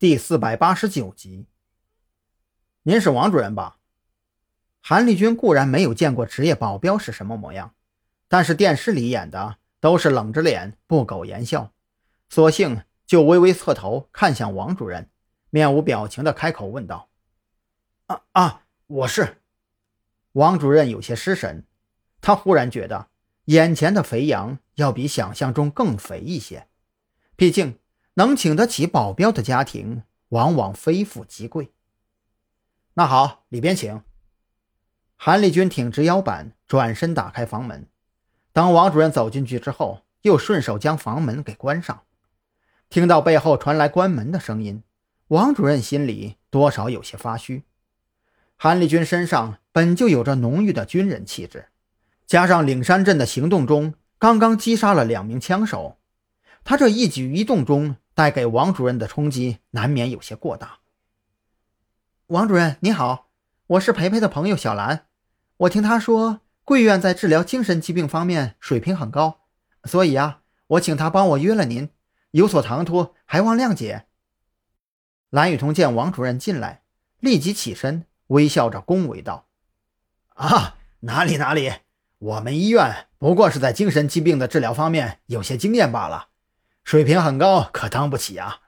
[0.00, 1.44] 第四百八十九集。
[2.84, 3.76] 您是王主任吧？
[4.80, 7.74] 韩立军固然没有见过职业保镖是什么模样，
[8.26, 11.74] 但是电视里演的都是冷着脸不苟言笑，
[12.30, 15.10] 索性就微微侧头看向王主任，
[15.50, 17.10] 面无表情的开口问道
[18.08, 19.42] ：“啊啊，我是。”
[20.32, 21.66] 王主任有些失神，
[22.22, 23.10] 他忽然觉得
[23.44, 26.68] 眼前的肥羊要比想象中更肥一些。
[27.36, 27.78] 毕竟
[28.20, 31.72] 能请得起保镖的家庭，往往非富即贵。
[32.92, 34.02] 那好，里边请。
[35.16, 37.88] 韩立军挺直腰板，转身打开房门。
[38.52, 42.02] 当王主任走进去之后，又顺手将房门给关上。
[42.90, 44.82] 听到背后传来关门的声音，
[45.28, 47.64] 王主任心里多少有些发虚。
[48.56, 51.68] 韩立军身上本就有着浓郁的军人气质，
[52.26, 55.96] 加上岭山镇的行动中刚刚击杀了两名枪手，
[56.62, 60.80] 他这一举一动中带给王主任的冲击难免有些过大。
[62.26, 63.30] 王主任你好，
[63.66, 65.06] 我是培培的朋友小兰，
[65.56, 69.40] 我听他说贵院在治疗精神疾病方面水平很高，
[69.84, 71.88] 所以啊，我请他帮我约了您，
[72.32, 74.04] 有所唐突，还望谅解。
[75.30, 76.82] 蓝雨桐见王主任进来，
[77.20, 78.04] 立即起身。
[78.26, 79.46] 微笑着恭维道
[80.36, 81.72] ：“啊，哪里哪里，
[82.18, 86.28] 我们医院不过是在精神疾病的治疗方面有些经验罢了，
[86.84, 88.60] 水平很高，可当不起啊。”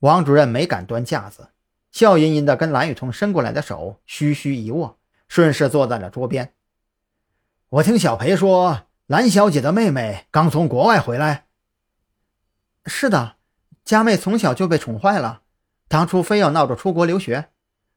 [0.00, 1.50] 王主任没敢端架子，
[1.90, 6.54] 笑吟吟地跟蓝雨桐伸过来的手虚虚一握，顺势坐在了桌边。
[7.68, 11.46] 我听小裴说，蓝小姐的妹妹刚从国外回来。
[12.86, 13.36] 是的，
[13.84, 15.42] 佳妹从小就被宠坏了，
[15.86, 17.50] 当初非要闹着出国留学。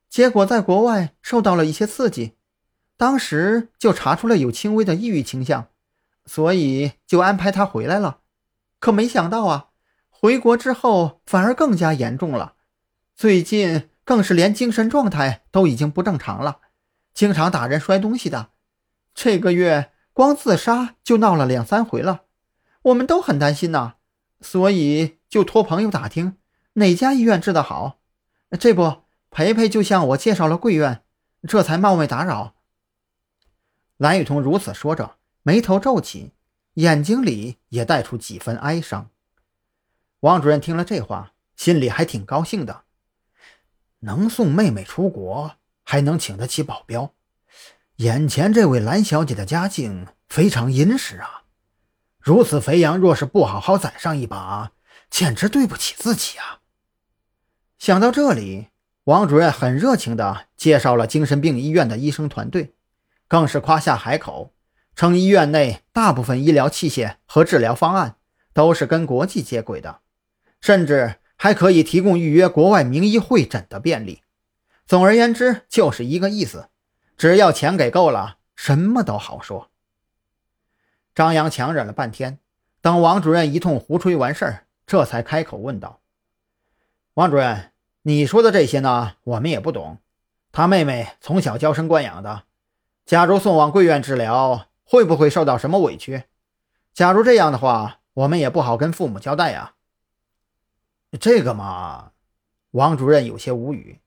[0.10, 2.36] 结果在国外受到了一些刺激，
[2.98, 5.70] 当时就查出了有轻微的抑郁倾向，
[6.26, 8.20] 所以就安排她回来了。
[8.84, 9.70] 可没想到啊，
[10.10, 12.56] 回国之后反而更加严重了，
[13.16, 16.60] 最近更是连精神状态都已经不正常了，
[17.14, 18.50] 经常打人摔东西的。
[19.16, 22.24] 这个月光自杀就闹了两三回了，
[22.82, 23.94] 我们都很担心呐，
[24.42, 26.36] 所以就托朋友打听
[26.74, 28.02] 哪家医院治得好。
[28.60, 29.04] 这不。
[29.32, 31.04] 培培就向我介绍了贵院，
[31.48, 32.56] 这才冒昧打扰。
[33.96, 36.34] 蓝雨桐如此说着，眉头皱起，
[36.74, 39.10] 眼睛里也带出几分哀伤。
[40.22, 42.84] 王主任听了这话，心里还挺高兴的，
[44.00, 47.14] 能送妹妹出国，还能请得起保镖，
[47.98, 51.44] 眼前这位蓝小姐的家境非常殷实啊。
[52.20, 54.72] 如此肥羊，若是不好好宰上一把，
[55.10, 56.62] 简直对不起自己啊！
[57.78, 58.68] 想到这里。
[59.06, 62.74] 王主任很热情地介绍了精神病医院的医生团队，
[63.28, 64.54] 更是夸下海口，
[64.96, 68.16] 称医院内大部分医疗器械和治疗方案
[68.54, 70.00] 都是跟国际接轨的，
[70.62, 74.22] 甚至还可以提供预约国外名医会诊的便利。
[74.86, 76.70] 总而言之，就是一个意思：
[77.18, 79.72] 只要钱给够了，什么都好说。
[81.16, 82.40] 张扬强忍了半天，
[82.82, 86.02] 等王主任一通胡吹完事儿，这才开口问道
[87.16, 87.70] ：“王主任。”
[88.06, 90.00] 你说的这些呢，我们也不懂。
[90.52, 92.44] 他妹妹从小娇生惯养的，
[93.06, 96.24] 假如送往贵院治疗，会不会受到什么委屈？
[96.94, 99.74] 假如这样的话，我们也不好跟父母交代呀。
[101.20, 102.12] 这个嘛，
[102.72, 104.00] 王主任有些无语。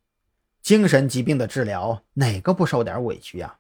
[0.63, 3.59] 精神疾病的治疗，哪个不受点委屈呀？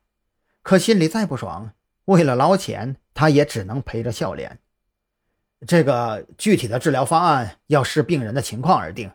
[0.62, 1.72] 可心里再不爽，
[2.06, 4.58] 为了捞钱，他也只能陪着笑脸。
[5.66, 9.12] 这个具体的治疗方案要视病人的情况而定。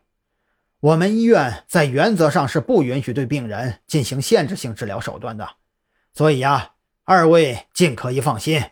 [0.80, 5.48] 我们医院在原则上是不允许对病人进行限制性治疗手段的，
[6.14, 6.71] 所以呀，
[7.14, 8.64] 二位尽可以放心。